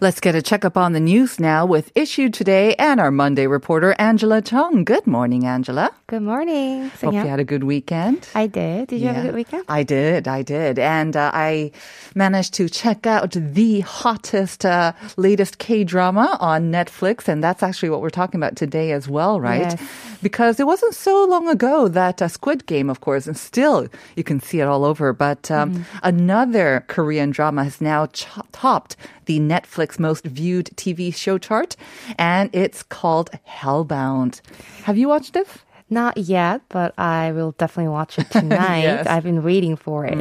[0.00, 3.96] Let's get a checkup on the news now with Issue Today and our Monday reporter,
[3.98, 4.84] Angela Chung.
[4.84, 5.90] Good morning, Angela.
[6.06, 6.90] Good morning.
[7.00, 8.28] Hope you had a good weekend.
[8.32, 8.86] I did.
[8.90, 9.64] Did you have a good weekend?
[9.68, 10.28] I did.
[10.28, 10.78] I did.
[10.78, 11.72] And uh, I
[12.14, 17.26] managed to check out the hottest, uh, latest K drama on Netflix.
[17.26, 19.62] And that's actually what we're talking about today as well, right?
[19.62, 19.82] Yes.
[20.22, 24.22] Because it wasn't so long ago that uh, Squid Game, of course, and still you
[24.22, 25.12] can see it all over.
[25.12, 25.98] But um, Mm-hmm.
[26.04, 28.96] another Korean drama has now ch- topped
[29.28, 31.76] the Netflix most viewed TV show chart.
[32.18, 34.40] And it's called Hellbound.
[34.84, 35.46] Have you watched it?
[35.90, 38.82] Not yet, but I will definitely watch it tonight.
[38.82, 39.06] Yes.
[39.06, 39.10] Mm.
[39.10, 40.18] I've been waiting for it.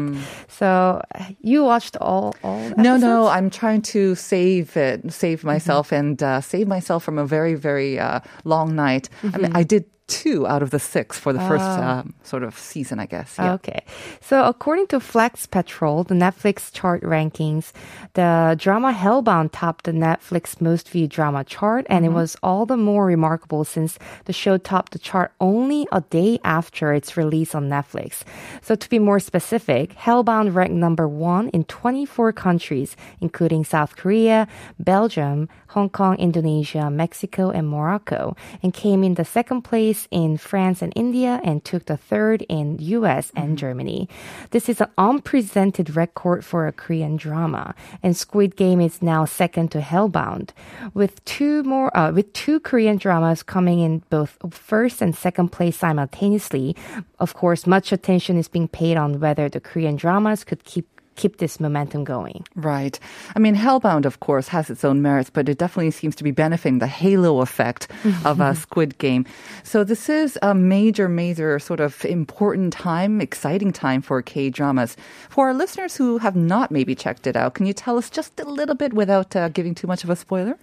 [0.48, 1.02] So
[1.42, 3.02] you watched all all No, episodes?
[3.02, 5.48] no, I'm trying to save it, save Mm-hmm.
[5.48, 9.10] myself, and uh, save myself from a very, very uh, long night.
[9.34, 11.64] I mean, I did two out of the six for the first.
[11.66, 11.82] Oh.
[11.84, 13.36] um, sort of season, I guess.
[13.38, 13.54] Yeah.
[13.54, 13.84] Okay.
[14.22, 17.72] So according to FlixPatrol, the Netflix chart rankings,
[18.14, 22.16] the drama Hellbound topped the Netflix most viewed drama chart, and Mm-hmm.
[22.16, 26.40] it was all the more remarkable since the show topped the chart only a day
[26.44, 28.24] after its release on Netflix.
[28.62, 34.48] So to be more specific, Hellbound ranked number one in 24 countries, including South Korea,
[34.80, 40.82] Belgium, Hong Kong, Indonesia, Mexico, and Morocco, and came in the second place in France
[40.82, 44.10] and India and took the third in US and Germany.
[44.52, 49.72] This is an unprecedented record for a Korean drama, and Squid Game is now second
[49.72, 50.50] to Hellbound,
[50.94, 55.78] with two more uh, with two Korean dramas coming in both first and second place
[55.78, 56.76] simultaneously.
[57.20, 61.38] Of course, much attention is being paid on whether the Korean dramas could keep keep
[61.38, 62.46] this momentum going.
[62.56, 62.98] Right.
[63.36, 66.32] I mean, Hellbound, of course, has its own merits, but it definitely seems to be
[66.32, 67.90] benefiting the halo effect
[68.24, 69.26] of a Squid Game.
[69.64, 74.96] So this is a major, major sort of important time, exciting time for K dramas.
[75.30, 78.40] For our listeners who have not maybe checked it out, can you tell us just
[78.40, 80.58] a little bit without uh, giving too much of a spoiler?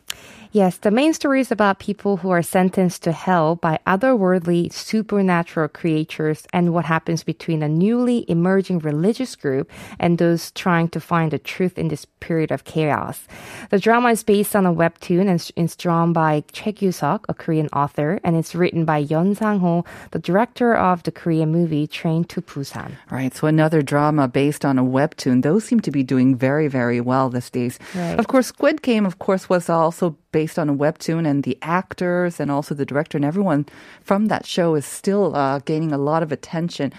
[0.52, 5.66] Yes, the main story is about people who are sentenced to hell by otherworldly supernatural
[5.66, 11.30] creatures and what happens between a newly emerging religious group and those trying to find
[11.30, 13.26] the truth in this period of chaos.
[13.70, 17.68] The drama is based on a webtoon and it's drawn by Choi Kyu-suk, a Korean
[17.72, 22.40] author, and it's written by Yeon Sang-ho, the director of the Korean movie Train to
[22.40, 22.92] Busan.
[23.10, 23.34] Right.
[23.34, 25.42] So another drama based on a webtoon.
[25.42, 27.78] Those seem to be doing very, very well these days.
[27.94, 28.18] Right.
[28.18, 32.40] Of course, Squid Game, of course, was also based on a webtoon and the actors
[32.40, 33.62] and also the director and everyone
[34.02, 36.90] from that show is still uh, gaining a lot of attention.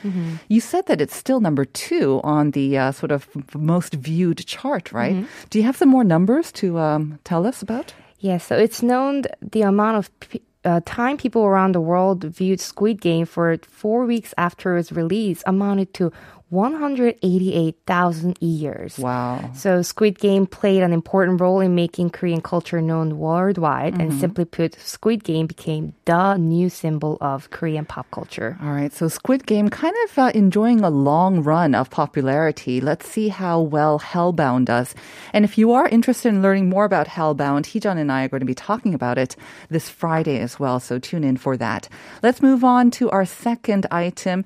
[0.47, 4.85] You said that it's still number two on the uh, sort of most viewed chart,
[5.01, 5.28] right?
[5.51, 7.94] Do you have some more numbers to um, tell us about?
[8.19, 12.59] Yes, so it's known the amount of p- uh, time people around the world viewed
[12.59, 16.12] Squid Game for four weeks after its release amounted to
[16.50, 19.00] 188,000 years.
[19.00, 19.51] Wow.
[19.53, 24.45] So Squid Game played an important role in making Korean culture known worldwide, and simply
[24.45, 28.57] put, Squid Game became the new symbol of Korean pop culture.
[28.61, 32.79] All right, so Squid Game kind of uh, enjoying a long run of popularity.
[32.79, 34.94] Let's see how well Hellbound does.
[35.33, 38.41] And if you are interested in learning more about Hellbound, Heejun and I are going
[38.41, 39.35] to be talking about it
[39.69, 41.89] this Friday as well, so tune in for that.
[42.22, 44.45] Let's move on to our second item.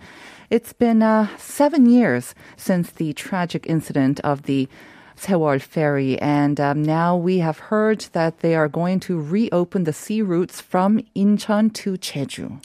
[0.49, 4.67] It's been uh, seven years since the tragic incident of the
[5.15, 9.93] Sewol ferry, and um, now we have heard that they are going to reopen the
[9.93, 12.63] sea routes from Incheon to Jeju.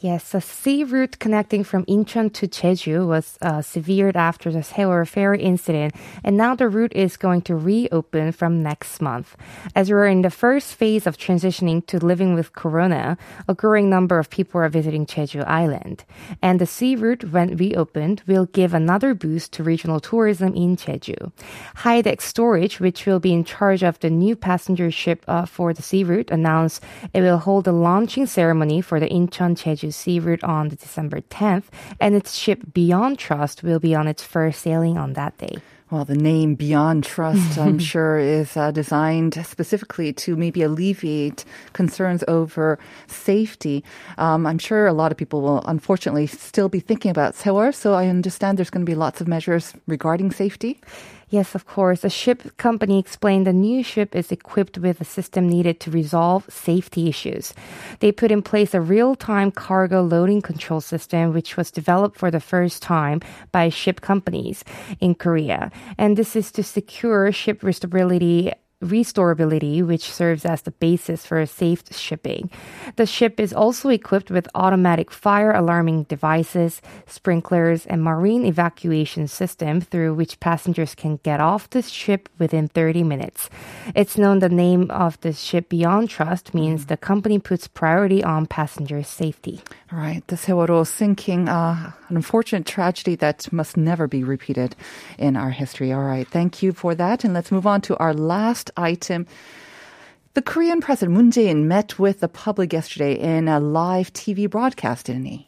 [0.00, 5.08] Yes, the sea route connecting from Incheon to Jeju was uh, severed after the Sewol
[5.08, 5.92] ferry incident,
[6.22, 9.36] and now the route is going to reopen from next month.
[9.74, 13.18] As we're in the first phase of transitioning to living with corona,
[13.48, 16.04] a growing number of people are visiting Jeju Island.
[16.40, 21.32] And the sea route, when reopened, will give another boost to regional tourism in Jeju.
[21.74, 25.82] Hydex Storage, which will be in charge of the new passenger ship uh, for the
[25.82, 30.44] sea route, announced it will hold a launching ceremony for the Incheon Jeju sea route
[30.44, 31.64] on December 10th,
[32.00, 35.58] and its ship Beyond Trust will be on its first sailing on that day.
[35.90, 42.22] Well, the name Beyond Trust, I'm sure, is uh, designed specifically to maybe alleviate concerns
[42.28, 43.82] over safety.
[44.18, 47.94] Um, I'm sure a lot of people will unfortunately still be thinking about Sewol, so
[47.94, 50.78] I understand there's going to be lots of measures regarding safety.
[51.30, 52.04] Yes, of course.
[52.04, 56.46] A ship company explained the new ship is equipped with a system needed to resolve
[56.48, 57.52] safety issues.
[58.00, 62.40] They put in place a real-time cargo loading control system, which was developed for the
[62.40, 63.20] first time
[63.52, 64.64] by ship companies
[65.00, 65.70] in Korea.
[65.98, 68.52] And this is to secure ship stability
[68.82, 72.50] restorability, which serves as the basis for safe shipping.
[72.96, 79.80] The ship is also equipped with automatic fire alarming devices, sprinklers, and marine evacuation system
[79.80, 83.50] through which passengers can get off the ship within 30 minutes.
[83.94, 88.46] It's known the name of the ship Beyond Trust means the company puts priority on
[88.46, 89.60] passenger safety.
[89.92, 94.76] All right, the Sewaro sinking, uh, an unfortunate tragedy that must never be repeated
[95.18, 95.92] in our history.
[95.92, 97.24] All right, thank you for that.
[97.24, 99.26] And let's move on to our last item.
[100.34, 105.06] The Korean President Moon Jae-in met with the public yesterday in a live TV broadcast,
[105.06, 105.46] didn't he?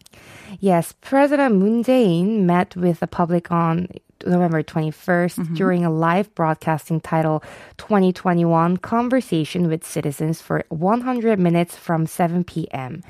[0.59, 3.89] Yes, President Moon Jae-in met with the public on
[4.27, 7.43] November 21st during a live broadcasting titled
[7.79, 13.03] 2021 Conversation with Citizens for 100 minutes from 7 p.m.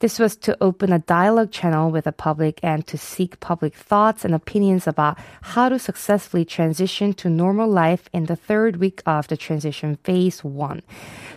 [0.00, 4.24] This was to open a dialogue channel with the public and to seek public thoughts
[4.24, 9.28] and opinions about how to successfully transition to normal life in the third week of
[9.28, 10.82] the transition phase one.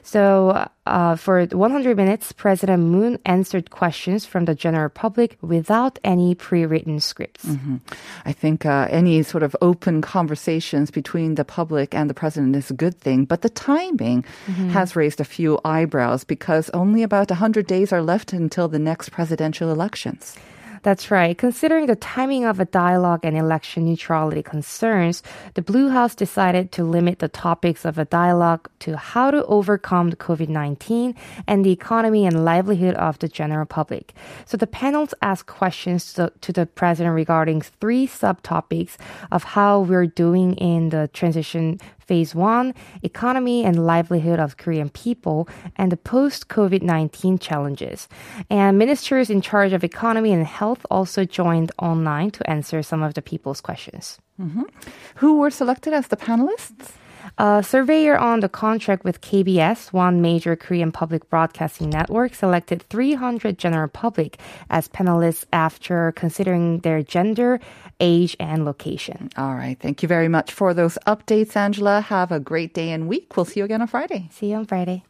[0.03, 6.33] So, uh, for 100 minutes, President Moon answered questions from the general public without any
[6.33, 7.45] pre-written scripts.
[8.25, 12.69] I think uh, any sort of open conversations between the public and the president is
[12.69, 14.69] a good thing, but the timing mm-hmm.
[14.69, 19.09] has raised a few eyebrows because only about 100 days are left until the next
[19.09, 20.35] presidential elections.
[20.81, 21.37] That's right.
[21.37, 25.23] Considering the timing of a dialogue and election neutrality concerns,
[25.53, 30.11] the Blue House decided to limit the topics of a dialogue to how to overcome
[30.11, 31.15] COVID-19
[31.47, 34.13] and the economy and livelihood of the general public.
[34.45, 38.95] So the panels asked questions to, to the president regarding three subtopics
[39.31, 41.79] of how we're doing in the transition
[42.09, 42.73] Phase 1,
[43.03, 48.07] economy and livelihood of Korean people, and the post-COVID 19 challenges.
[48.49, 53.13] And ministers in charge of economy and health also joined online to answer some of
[53.13, 54.17] the people's questions.
[54.41, 54.63] Mm-hmm.
[55.21, 56.97] Who were selected as the panelists?
[57.37, 63.57] A surveyor on the contract with KBS, one major Korean public broadcasting network, selected 300
[63.57, 64.39] general public
[64.69, 67.59] as panelists after considering their gender,
[67.99, 69.29] age, and location.
[69.37, 69.77] All right.
[69.79, 72.01] Thank you very much for those updates, Angela.
[72.01, 73.35] Have a great day and week.
[73.35, 74.29] We'll see you again on Friday.
[74.31, 75.03] See you on Friday.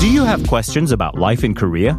[0.00, 1.98] Do you have questions about life in Korea?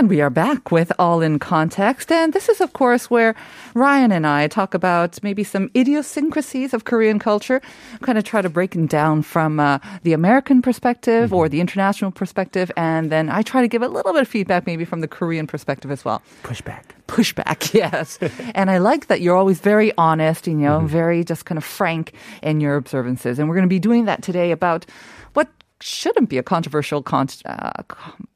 [0.00, 2.10] And we are back with All in Context.
[2.10, 3.34] And this is, of course, where
[3.74, 7.60] Ryan and I talk about maybe some idiosyncrasies of Korean culture,
[8.00, 12.10] kind of try to break them down from uh, the American perspective or the international
[12.12, 12.72] perspective.
[12.78, 15.46] And then I try to give a little bit of feedback maybe from the Korean
[15.46, 16.22] perspective as well.
[16.44, 16.84] Pushback.
[17.06, 18.18] Pushback, yes.
[18.54, 22.14] and I like that you're always very honest, you know, very just kind of frank
[22.42, 23.38] in your observances.
[23.38, 24.86] And we're going to be doing that today about
[25.34, 25.48] what
[25.80, 27.82] shouldn't be a controversial con- uh,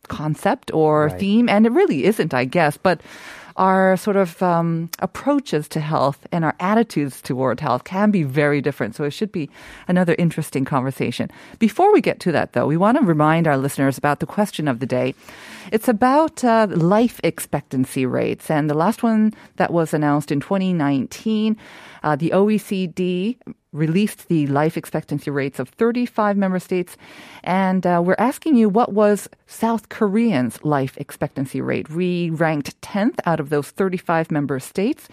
[0.09, 1.21] concept or Right.
[1.21, 2.77] theme, and it really isn't, I guess.
[2.77, 3.01] But
[3.57, 8.61] our sort of um, approaches to health and our attitudes toward health can be very
[8.61, 8.97] different.
[8.97, 9.49] So it should be
[9.87, 11.31] another interesting conversation.
[11.61, 14.67] Before we get to that, though, we want to remind our listeners about the question
[14.67, 15.15] of the day.
[15.73, 21.57] It's about uh, life expectancy rates, and the last one that was announced in 2019,
[22.03, 23.39] uh, the OECD
[23.73, 26.97] released the life expectancy rates of 35 member states.
[27.43, 31.91] And uh, we're asking you what was South Korean's life expectancy rate?
[31.91, 35.09] We ranked 10th out of those 35 member states.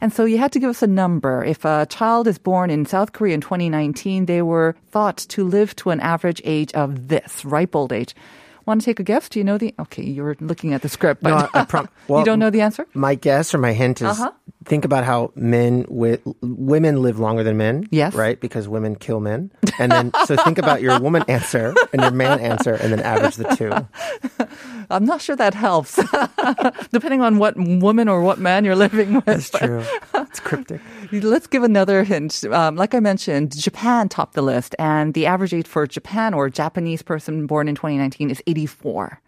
[0.00, 1.42] And so you had to give us a number.
[1.42, 5.74] If a child is born in South Korea in 2019, they were thought to live
[5.76, 8.14] to an average age of this, ripe old age.
[8.66, 9.28] Want to take a guess?
[9.28, 9.74] Do you know the?
[9.78, 12.62] Okay, you're looking at the script, but No, I- I prom- you don't know the
[12.62, 12.86] answer.
[12.94, 14.30] My guess or my hint is Uh-huh.
[14.64, 17.88] Think about how men with women live longer than men.
[17.90, 18.14] Yes.
[18.14, 18.40] Right?
[18.40, 19.50] Because women kill men.
[19.78, 23.36] And then so think about your woman answer and your man answer and then average
[23.36, 23.72] the two.
[24.90, 25.96] I'm not sure that helps,
[26.92, 29.24] depending on what woman or what man you're living with.
[29.24, 29.82] That's true.
[30.14, 30.80] It's cryptic.
[31.10, 32.44] Let's give another hint.
[32.44, 36.50] Um, like I mentioned, Japan topped the list, and the average age for Japan or
[36.50, 39.20] Japanese person born in 2019 is 84.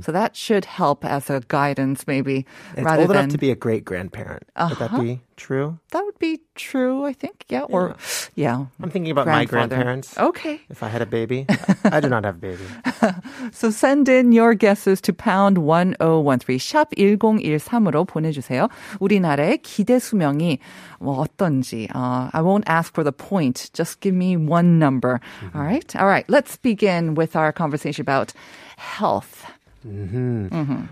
[0.00, 2.46] So that should help as a guidance, maybe.
[2.74, 4.44] It's rather old than enough to be a great grandparent.
[4.71, 5.77] Would that be true?
[5.91, 7.45] that would be true, I think.
[7.47, 7.95] Yeah, or
[8.35, 8.65] yeah.
[8.81, 9.75] I'm thinking about my Grandfather.
[9.75, 10.17] grandparents.
[10.17, 10.61] Okay.
[10.69, 11.45] If I had a baby,
[11.85, 12.65] I do not have a baby.
[13.53, 18.67] So send in your guesses to pound 1013 샵 1013으로 보내주세요.
[18.99, 20.57] 우리나라의 기대 수명이
[20.99, 21.87] 뭐 어떤지.
[21.93, 23.69] Uh, I won't ask for the point.
[23.73, 25.21] Just give me one number.
[25.53, 25.95] All right?
[25.95, 26.25] All right.
[26.27, 28.33] Let's begin with our conversation about
[28.77, 29.45] health.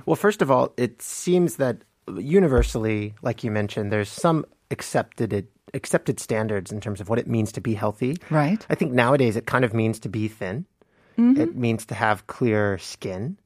[0.06, 1.78] Well, first of all, it seems that
[2.09, 7.53] universally, like you mentioned, there's some accepted accepted standards in terms of what it means
[7.53, 8.17] to be healthy.
[8.29, 8.67] Right.
[8.69, 10.67] I think nowadays it kind of means to be thin.
[11.17, 13.37] It means to have clear skin,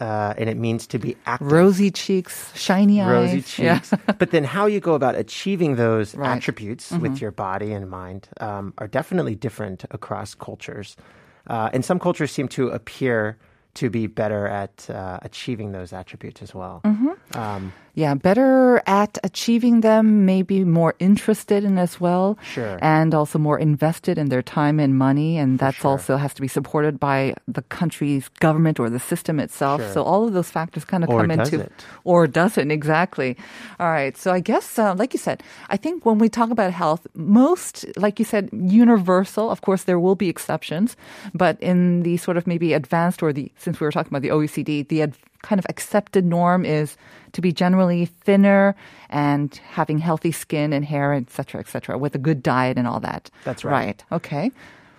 [0.00, 1.52] uh, and it means to be active.
[1.52, 3.08] Rosy cheeks, shiny eyes.
[3.10, 3.78] Rosy Yeah.
[3.80, 3.92] cheeks.
[4.18, 6.30] but then how you go about achieving those Right.
[6.36, 10.96] attributes with your body and mind um, are definitely different across cultures.
[11.46, 13.36] Uh, and some cultures seem to appear
[13.74, 16.80] to be better at uh, achieving those attributes as well.
[17.34, 22.38] Um, Yeah, better at achieving them, maybe more interested in as well.
[22.42, 22.78] Sure.
[22.80, 25.36] And also more invested in their time and money.
[25.38, 25.92] And that's sure.
[25.92, 29.80] also has to be supported by the country's government or the system itself.
[29.80, 29.92] Sure.
[29.92, 31.60] So all of those factors kind of Or come into.
[31.60, 31.72] it?
[32.04, 33.36] Or doesn't, exactly.
[33.78, 34.16] All right.
[34.16, 37.84] So I guess, uh, like you said, I think when we talk about health, most,
[37.96, 39.50] like you said, universal.
[39.50, 40.96] Of course, there will be exceptions.
[41.34, 44.28] But in the sort of maybe advanced or the, since we were talking about the
[44.28, 46.96] OECD, the ad, kind of accepted norm is
[47.32, 48.74] to be generally thinner
[49.08, 52.86] and having healthy skin and hair, et cetera, et cetera, with a good diet and
[52.86, 53.30] all that.
[53.44, 53.72] That's right.
[53.72, 54.04] Right.
[54.12, 54.50] Okay.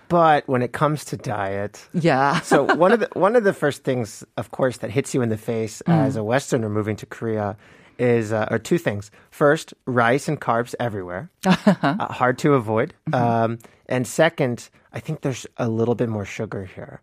[0.08, 2.40] but when it comes to diet, Yeah.
[2.44, 5.28] so one of the one of the first things, of course, that hits you in
[5.30, 7.56] the face as a Westerner moving to Korea
[7.98, 9.10] is uh, or two things.
[9.30, 12.94] First, rice and carbs everywhere, uh, hard to avoid.
[13.12, 13.58] Um,
[13.88, 17.00] and second, I think there's a little bit more sugar here.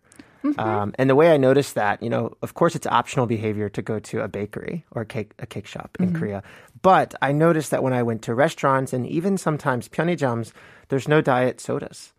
[0.58, 3.82] Um, and the way I noticed that, you know, of course, it's optional behavior to
[3.82, 6.42] go to a bakery or a cake a cake shop in Korea.
[6.82, 10.52] But I noticed that when I went to restaurants and even sometimes pyeonijams,
[10.88, 12.12] there's no diet sodas.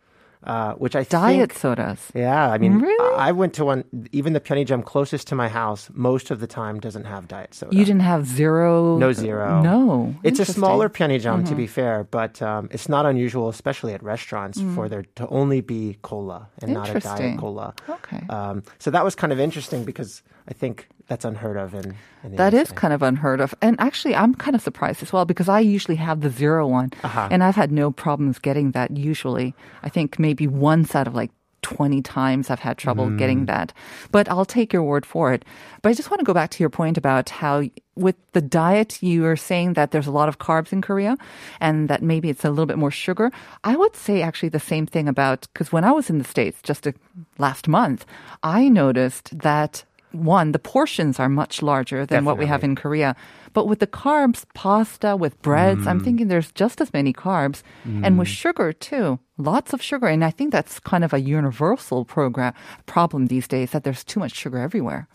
[0.43, 1.99] Uh, which I diet think, sodas.
[2.15, 3.15] yeah, I mean, Really?
[3.15, 3.83] I went to one.
[4.11, 7.75] Even the Pyeonijam closest to my house, most of the time doesn't have diet soda.
[7.75, 8.97] You didn't have zero.
[8.97, 9.61] no zero.
[9.61, 10.15] No.
[10.23, 14.59] it's a smaller Pyeonijam to be fair, but um, it's not unusual, especially at restaurants,
[14.73, 17.75] for there to only be cola and not a diet cola.
[17.87, 18.21] Okay.
[18.29, 21.95] Um, so that was kind of interesting because I think that's unheard of in.
[22.23, 23.53] in That is kind of unheard of.
[23.61, 26.91] And actually, I'm kind of surprised as well because I usually have the zero one.
[27.03, 27.27] Uh-huh.
[27.29, 29.53] And I've had no problems getting that usually.
[29.83, 31.31] I think maybe once out of like
[31.63, 33.17] 20 times I've had trouble Mm.
[33.19, 33.71] getting that.
[34.11, 35.45] But I'll take your word for it.
[35.81, 37.63] But I just want to go back to your point about how
[37.95, 41.17] with the diet, you are saying that there's a lot of carbs in Korea
[41.59, 43.31] and that maybe it's a little bit more sugar.
[43.63, 46.59] I would say actually the same thing about, because when I was in the States
[46.63, 46.93] just a,
[47.37, 48.05] last month,
[48.41, 53.15] I noticed that one, the portions are much larger than what we have in Korea.
[53.53, 57.63] But with the carbs, pasta, with breads, I'm thinking there's just as many carbs.
[57.85, 60.07] And with sugar too, lots of sugar.
[60.07, 62.53] And I think that's kind of a universal program,
[62.85, 65.07] problem these days that there's too much sugar everywhere.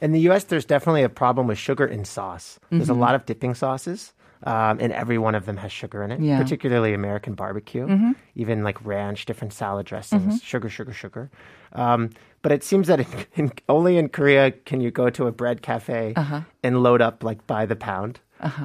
[0.00, 2.58] In the U.S., there's definitely a problem with sugar in sauce.
[2.70, 2.92] There's Mm-hmm.
[2.92, 4.12] a lot of dipping sauces,
[4.44, 6.20] um, and every one of them has sugar in it.
[6.20, 6.34] Yeah.
[6.34, 6.42] Mm-hmm.
[6.42, 11.30] Particularly American barbecue, even like ranch, different salad dressings, sugar, sugar, sugar.
[11.74, 12.10] Um,
[12.42, 15.62] but it seems that in, in, only in Korea can you go to a bread
[15.62, 16.40] cafe Uh-huh.
[16.62, 18.20] and load up like by the pound.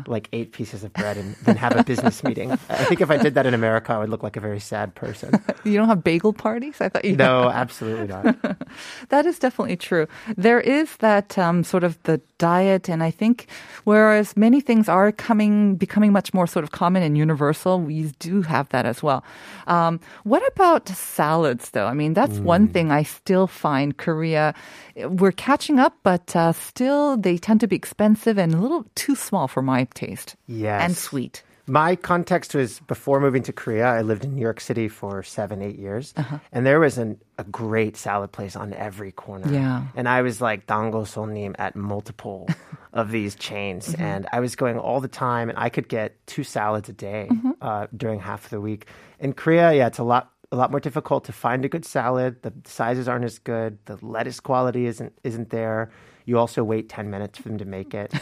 [0.07, 2.51] Like eight pieces of bread and then have a business meeting.
[2.51, 4.95] I think if I did that in America, I would look like a very sad
[4.95, 5.33] person.
[5.67, 6.79] You don't have bagel parties?
[6.79, 8.35] I thought you No, absolutely not.
[9.09, 10.07] That is definitely true.
[10.37, 13.47] There is that um, sort of the diet, and I think
[13.83, 18.41] whereas many things are coming, becoming much more sort of common and universal, we do
[18.43, 19.23] have that as well.
[19.67, 21.85] Um, what about salads, though?
[21.85, 24.53] I mean, that's one thing I still find Korea.
[24.95, 29.15] We're catching up, but uh, still they tend to be expensive and a little too
[29.15, 30.35] small for my taste.
[30.47, 30.81] Yes.
[30.83, 31.43] and sweet.
[31.69, 35.61] My context was before moving to Korea, I lived in New York City for seven,
[35.61, 36.13] eight years.
[36.15, 36.39] Uh-huh.
[36.53, 39.51] And there was an, a great salad place on every corner.
[39.51, 39.83] Yeah.
[39.93, 42.47] And I was like dango sonim at multiple
[42.93, 43.89] of these chains.
[43.89, 44.01] Mm-hmm.
[44.01, 47.27] And I was going all the time, and I could get two salads a day
[47.29, 47.51] mm-hmm.
[47.61, 48.87] uh, during half of the week.
[49.19, 50.31] In Korea, yeah, it's a lot.
[50.49, 52.41] A lot more difficult to find a good salad.
[52.41, 53.79] The sizes aren't as good.
[53.83, 55.91] The lettuce quality isn't isn't there.
[56.27, 58.13] You also wait 10 minutes for them to make it.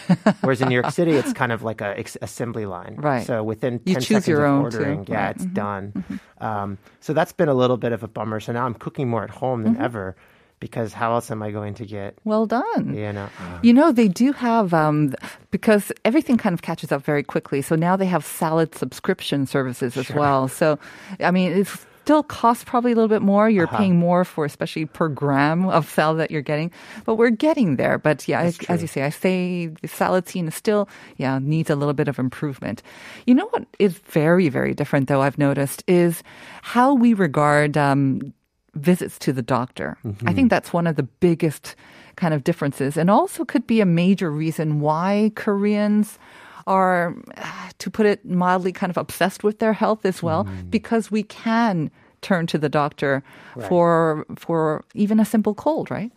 [0.42, 2.96] Whereas in New York City, it's kind of like a ex- assembly line.
[2.98, 3.26] Right.
[3.26, 4.78] So within 10 You choose seconds your of own, too.
[4.78, 5.36] ordering, yeah, Right.
[5.36, 6.04] it's done.
[6.40, 8.40] Um, so that's been a little bit of a bummer.
[8.40, 10.16] So now I'm cooking more at home than ever
[10.60, 12.94] because how else am I going to get, Well done.
[12.96, 13.28] you know,
[13.62, 15.14] You know, they do have, um,
[15.52, 17.62] because everything kind of catches up very quickly.
[17.62, 20.48] So now they have salad subscription services as well.
[20.48, 20.80] So,
[21.20, 21.68] I mean, it
[22.06, 23.50] still costs probably a little bit more.
[23.50, 23.78] You're Uh-huh.
[23.82, 26.70] paying more for, especially per gram of salad that you're getting.
[27.04, 27.98] But we're getting there.
[27.98, 31.72] But yeah, I, as you say, I say the salad scene is still, yeah, needs
[31.72, 32.84] a little bit of improvement.
[33.26, 36.22] You know what is very, very different, though, I've noticed, is
[36.62, 38.34] how we regard um,
[38.76, 39.98] visits to the doctor.
[40.28, 41.76] I think that's one of the biggest
[42.18, 46.20] kind of differences and also could be a major reason why Koreans
[46.68, 51.12] are, uh, to put it mildly, kind of obsessed with their health as well, because
[51.12, 51.92] we can
[52.22, 53.22] turn to the doctor
[53.68, 56.12] for for even a simple cold, right?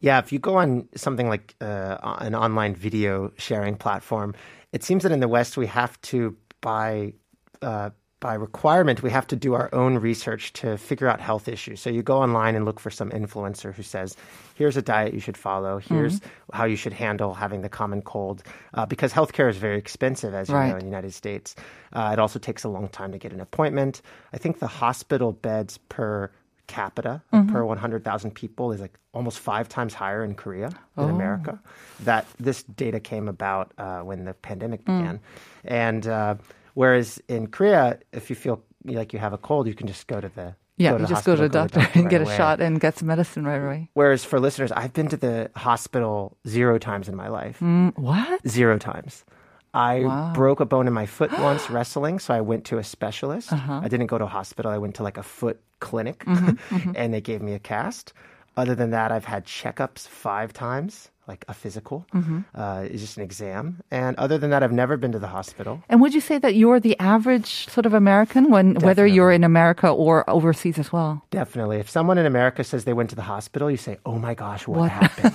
[0.00, 4.34] Yeah, if you go on something like uh, an online video sharing platform,
[4.72, 7.14] it seems that in the West we have to buy
[7.62, 7.90] uh,
[8.24, 11.78] by requirement we have to do our own research to figure out health issues.
[11.78, 14.16] So you go online and look for some influencer who says,
[14.54, 15.76] "Here's a diet you should follow.
[15.76, 20.32] Here's how you should handle having the common cold," uh, because healthcare is very expensive,
[20.32, 20.70] as you Right.
[20.70, 21.54] know, in the United States.
[21.92, 24.00] Uh, it also takes a long time to get an appointment.
[24.32, 26.30] I think the hospital beds per
[26.66, 27.20] capita
[27.52, 31.58] per 100,000 people is like almost five times higher in Korea than America.
[32.00, 35.20] That this data came about uh, when the pandemic began,
[35.66, 36.36] and uh,
[36.74, 40.20] whereas in Korea, if you feel like you have a cold, you can just go
[40.20, 42.20] to the Yeah, go to you just go to the hospital, doctor and right get
[42.20, 42.36] a away.
[42.36, 43.90] shot and get some medicine right away.
[43.94, 47.58] Whereas for listeners, I've been to the hospital zero times in my life.
[47.60, 48.46] Mm, what?
[48.48, 49.24] Zero times.
[49.72, 50.32] I Wow.
[50.34, 53.52] broke a bone in my foot once wrestling, so I went to a specialist.
[53.52, 53.80] Uh-huh.
[53.82, 54.70] I didn't go to a hospital.
[54.70, 58.12] I went to like a foot clinic, Mm-hmm, and they gave me a cast.
[58.56, 62.06] Other than that, I've had checkups five times, like a physical.
[62.14, 62.40] Mm-hmm.
[62.54, 63.80] Uh, it's just an exam.
[63.90, 65.82] And other than that, I've never been to the hospital.
[65.88, 69.44] And would you say that you're the average sort of American when whether you're in
[69.44, 71.22] America or overseas as well?
[71.30, 71.78] Definitely.
[71.78, 74.66] If someone in America says they went to the hospital, you say, "Oh my gosh,
[74.68, 74.90] what, What?
[74.90, 75.34] happened?"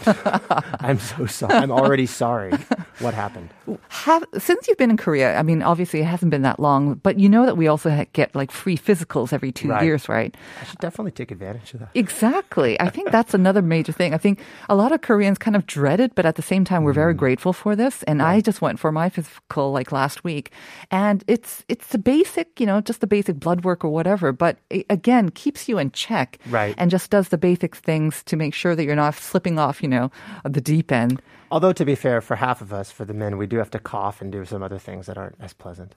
[0.79, 1.53] I'm so sorry.
[1.55, 2.53] I'm already sorry.
[3.00, 3.50] What happened?
[3.89, 7.19] Have since you've been in Korea, I mean, obviously it hasn't been that long, but
[7.19, 9.84] you know that we also get like free physicals every two Right.
[9.84, 10.36] years, right?
[10.62, 11.89] I should definitely take advantage of that.
[11.96, 12.79] Exactly.
[12.79, 14.13] I think that's another major thing.
[14.13, 16.83] I think a lot of Koreans kind of dread it, but at the same time,
[16.83, 17.24] we're very mm.
[17.24, 18.03] grateful for this.
[18.03, 20.51] And I just went for my physical like last week,
[20.91, 24.34] and it's it's the basic, you know, just the basic blood work or whatever.
[24.34, 26.75] But it, again, keeps you in check, Right.
[26.77, 29.89] And just does the basic things to make sure that you're not slipping off, you
[29.89, 30.12] know,
[30.43, 31.21] the deep end.
[31.51, 33.80] Although to be fair, for half of us, for the men, we do have to
[33.80, 35.95] cough and do some other things that aren't as pleasant.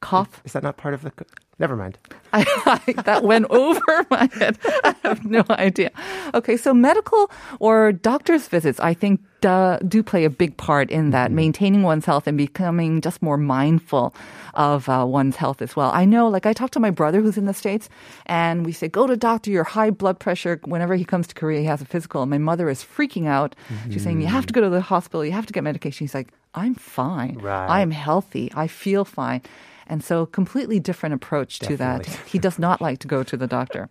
[0.00, 0.40] Cough.
[0.44, 1.12] Is that not part of the?
[1.58, 1.98] Never mind.
[2.32, 4.58] I, I, that went over my head.
[4.84, 5.90] I have no idea.
[6.32, 11.10] Okay, so medical or doctor's visits, I think, uh, do play a big part in
[11.10, 14.14] that, maintaining one's health and becoming just more mindful
[14.54, 15.90] of uh, one's health as well.
[15.92, 17.88] I know, like, I talked to my brother who's in the States,
[18.26, 20.60] and we say, go to doctor, your high blood pressure.
[20.64, 22.22] Whenever he comes to Korea, he has a physical.
[22.22, 23.54] And my mother is freaking out.
[23.90, 26.04] She's saying, you have to go to the hospital, you have to get medication.
[26.04, 27.38] He's like, I'm fine.
[27.38, 27.66] Right.
[27.66, 28.50] I am healthy.
[28.54, 29.42] I feel fine.
[29.90, 32.06] And so, completely different approach to that.
[32.24, 33.88] He does not like to go to the doctor.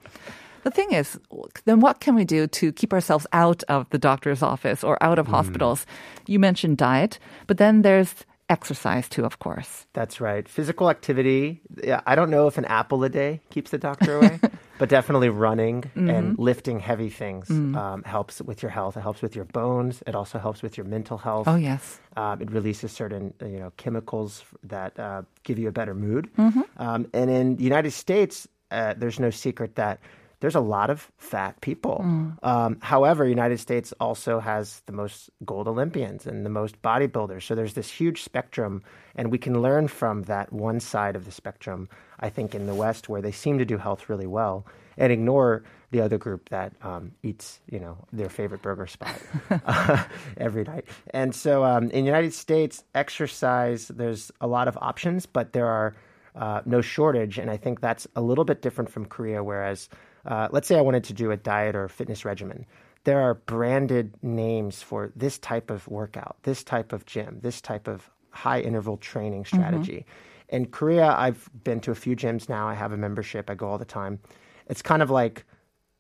[0.63, 1.19] The thing is,
[1.65, 5.19] then what can we do to keep ourselves out of the doctor's office or out
[5.19, 5.33] of hmm.
[5.33, 5.85] hospitals?
[6.25, 8.15] You mentioned diet, but then there's
[8.49, 9.88] exercise too, of course.
[9.91, 10.47] That's right.
[10.47, 11.62] Physical activity.
[11.83, 14.39] Yeah, I don't know if an apple a day keeps the doctor away,
[14.79, 18.97] but definitely running and lifting heavy things um, helps with your health.
[18.97, 20.01] It helps with your bones.
[20.07, 21.47] It also helps with your mental health.
[21.47, 21.99] Oh, yes.
[22.15, 26.29] Um, it releases certain uh, you know chemicals that uh, give you a better mood.
[26.37, 26.61] Mm-hmm.
[26.77, 29.99] Um, and in the United States, uh, there's no secret that
[30.39, 32.02] there's a lot of fat people.
[32.04, 32.43] Mm.
[32.43, 37.43] Um, however, United States also has the most gold Olympians and the most bodybuilders.
[37.43, 38.84] So there's this huge spectrum,
[39.15, 41.89] and we can learn from that one side of the spectrum.
[42.19, 44.65] I think in the West, where they seem to do health really well,
[44.97, 49.19] and ignore the other group that um, eats, you know, their favorite burger spot
[49.65, 50.04] uh,
[50.38, 50.86] every night.
[51.12, 55.67] And so, um, in the United States, exercise there's a lot of options, but there
[55.67, 55.95] are
[56.36, 57.38] uh, no shortage.
[57.38, 59.43] And I think that's a little bit different from Korea.
[59.43, 59.89] Whereas,
[60.25, 62.65] uh, let's say I wanted to do a diet or fitness regimen,
[63.03, 67.88] there are branded names for this type of workout, this type of gym, this type
[67.88, 70.05] of high interval training strategy.
[70.49, 72.67] In Korea, I've been to a few gyms now.
[72.67, 73.49] I have a membership.
[73.49, 74.19] I go all the time.
[74.67, 75.45] It's kind of like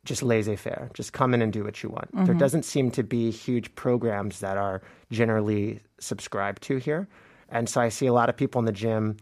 [0.05, 0.89] just laissez faire.
[0.93, 2.09] Just come in and do what you want.
[2.25, 7.07] There doesn't seem to be huge programs that are generally subscribed to here.
[7.49, 9.17] And so I see a lot of people in the gym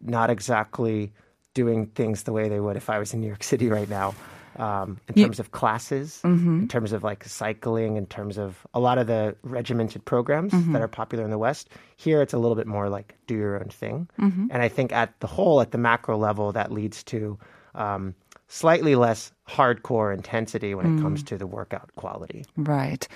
[0.00, 1.12] not exactly
[1.54, 4.14] doing things the way they would if I was in New York City right now.
[4.56, 6.20] Um, in terms of classes,
[6.62, 10.80] in terms of like cycling, in terms of a lot of the regimented programs that
[10.82, 11.68] are popular in the West.
[11.96, 14.08] Here, it's a little bit more like do your own thing.
[14.50, 17.38] And I think at the whole, at the macro level, that leads to
[17.74, 18.14] um,
[18.48, 22.44] slightly less hardcore intensity when it comes to the workout quality.
[22.56, 23.06] Right.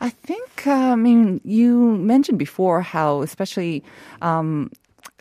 [0.00, 3.84] I think, uh, I mean, you mentioned before how, especially
[4.22, 4.70] um,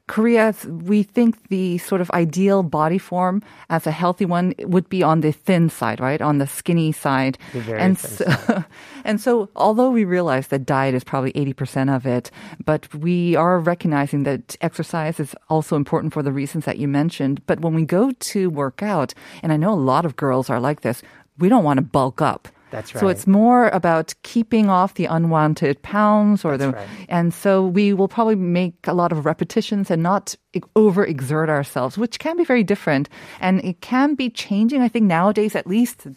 [0.10, 5.04] Korea, we think the sort of ideal body form as a healthy one would be
[5.04, 6.20] on the thin side, right?
[6.20, 7.38] On the skinny side.
[7.54, 8.64] The very and thin so,
[9.06, 12.32] and so, although we realize that diet is probably 80% of it,
[12.66, 17.46] but we are recognizing that exercise is also important for the reasons that you mentioned.
[17.46, 20.60] But when we go to work out, and I know a lot of girls are
[20.60, 21.04] like this,
[21.38, 22.48] we don't want to bulk up.
[22.72, 23.00] That's right.
[23.00, 26.88] So it's more about keeping off the unwanted pounds or the right.
[27.10, 30.36] and so we will probably make a lot of repetitions and not
[30.76, 33.10] overexert ourselves, which can be very different.
[33.40, 36.08] And it can be changing, I think, nowadays, at least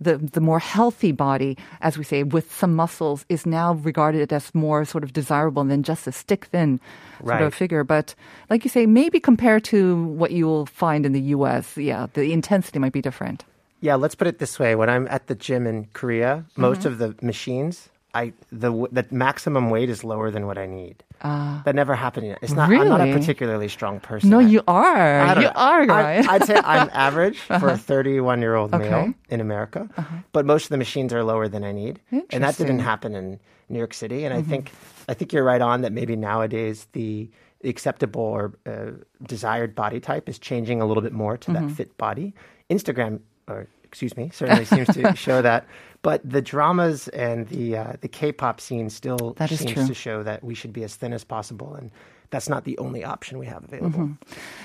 [0.00, 4.54] the, the more healthy body, as we say, with some muscles is now regarded as
[4.54, 6.80] more sort of desirable than just a stick thin
[7.18, 7.84] sort of figure.
[7.84, 8.14] But
[8.50, 12.32] like you say, maybe compared to what you will find in the US, yeah, the
[12.32, 13.44] intensity might be different.
[13.80, 16.88] Yeah, let's put it this way: when I'm at the gym in Korea, most Mm-hmm.
[16.88, 21.04] of the machines, I the the maximum weight is lower than what I need.
[21.22, 22.38] that never happened yet.
[22.42, 22.68] It's not.
[22.68, 22.82] Really?
[22.90, 23.12] I'm not a.
[23.12, 24.30] Particularly strong person.
[24.30, 25.20] No, you are.
[25.20, 25.52] I You know.
[25.54, 26.28] are, I- right?
[26.28, 28.88] I'd say I'm average for a 31 year old Okay.
[28.88, 29.06] Uh-huh.
[29.06, 29.88] male in America,
[30.32, 32.84] but most of the machines are lower than I need, and that didn't Mm-hmm.
[32.92, 33.38] happen in
[33.68, 34.24] New York City.
[34.24, 34.72] And I think
[35.08, 35.92] I think you're right on that.
[35.92, 37.30] Maybe nowadays the
[37.64, 38.92] acceptable or uh,
[39.26, 41.68] desired body type is changing a little bit more to Mm-hmm.
[41.68, 42.34] that fit body.
[42.70, 45.66] Instagram, or excuse me, certainly seems to show that.
[46.02, 49.86] But the dramas and the uh, the K-pop scene still That is seems true.
[49.86, 51.90] to show that we should be as thin as possible, and
[52.30, 54.10] that's not the only option we have available.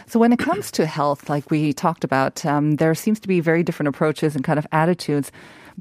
[0.05, 3.39] So when it comes to health, like we talked about, um, there seems to be
[3.39, 5.31] very different approaches and kind of attitudes.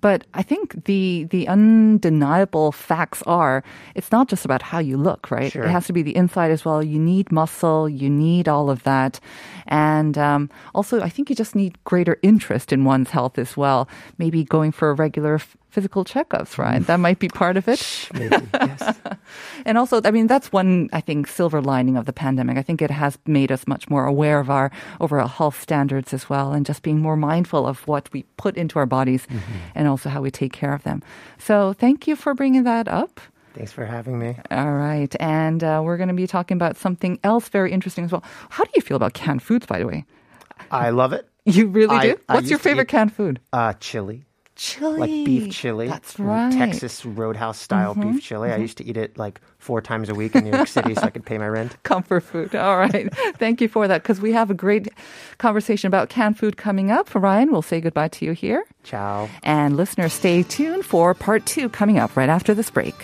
[0.01, 3.63] But I think the the undeniable facts are
[3.95, 5.53] it's not just about how you look, right?
[5.53, 5.65] Sure.
[5.65, 6.83] It has to be the inside as well.
[6.83, 9.21] You need muscle, you need all of that,
[9.67, 13.87] and um, also I think you just need greater interest in one's health as well.
[14.17, 15.39] Maybe going for a regular
[15.71, 16.85] physical checkups, right?
[16.87, 18.09] That might be part of it.
[18.15, 18.97] Maybe, yes.
[19.65, 22.59] And also, I mean, that's one, I think, silver lining of the pandemic.
[22.59, 26.29] I think it has made us much more aware of our overall health standards as
[26.29, 29.27] well, and just being more mindful of what we put into our bodies
[29.75, 31.03] and also how we take care of them.
[31.39, 33.21] So, thank you for bringing that up.
[33.55, 34.37] Thanks for having me.
[34.51, 35.15] All right.
[35.21, 38.25] And uh, we're going to be talking about something else very interesting as well.
[38.51, 40.05] How do you feel about canned foods, by the way?
[40.71, 41.29] I love it.
[41.45, 42.17] You really I- do?
[42.29, 43.41] I What's your favorite eat- canned food?
[43.53, 44.25] Uh, chili.
[44.55, 45.01] Chili.
[45.01, 45.89] like beef chili.
[45.89, 46.51] That's right.
[46.51, 46.59] Mm-hmm.
[46.59, 48.51] Texas Roadhouse style beef chili.
[48.51, 51.03] I used to eat it like four times a week in New York City so
[51.03, 51.83] I could pay my rent.
[51.85, 52.55] comfort food.
[52.55, 53.09] All right.
[53.37, 54.89] Thank you for that because we have a great
[55.39, 57.15] conversation about canned food coming up.
[57.15, 58.65] Ryan, we'll say goodbye to you here.
[58.83, 59.29] Ciao.
[59.43, 62.95] And listeners, stay tuned for part two coming up right after this break.